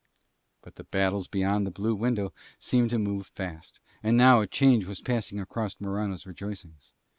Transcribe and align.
But 0.63 0.77
the 0.77 0.83
battles 0.83 1.27
beyond 1.27 1.67
the 1.67 1.69
blue 1.69 1.93
window 1.93 2.33
seemed 2.57 2.89
to 2.89 2.97
move 2.97 3.27
fast, 3.27 3.79
and 4.01 4.17
now 4.17 4.41
a 4.41 4.47
change 4.47 4.85
was 4.85 4.99
passing 4.99 5.39
across 5.39 5.79
Morano's 5.79 6.25
rejoicings. 6.25 6.93